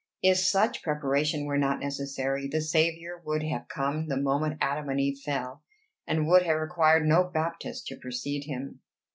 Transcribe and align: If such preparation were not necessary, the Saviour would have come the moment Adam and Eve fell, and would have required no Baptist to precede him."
If 0.23 0.37
such 0.39 0.81
preparation 0.81 1.45
were 1.45 1.59
not 1.59 1.79
necessary, 1.79 2.47
the 2.47 2.59
Saviour 2.59 3.21
would 3.23 3.43
have 3.43 3.67
come 3.67 4.07
the 4.07 4.17
moment 4.17 4.57
Adam 4.59 4.89
and 4.89 4.99
Eve 4.99 5.19
fell, 5.19 5.61
and 6.07 6.27
would 6.27 6.41
have 6.41 6.59
required 6.59 7.05
no 7.05 7.25
Baptist 7.25 7.85
to 7.85 7.97
precede 7.97 8.45
him." 8.45 8.79